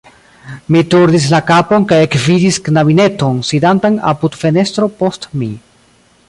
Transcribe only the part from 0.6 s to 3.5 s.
Mi turnis la kapon kaj ekvidis knabineton,